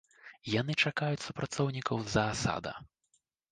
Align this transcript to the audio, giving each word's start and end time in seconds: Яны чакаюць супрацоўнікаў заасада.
Яны 0.53 0.75
чакаюць 0.83 1.21
супрацоўнікаў 1.27 2.03
заасада. 2.17 2.71